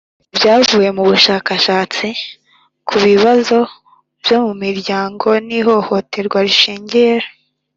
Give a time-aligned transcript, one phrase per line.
[0.31, 2.07] Ibyavuye mu bushakashatsi
[2.87, 3.59] ku bibazo
[4.21, 7.15] byo mu miryango n ihohoterwa rishingiye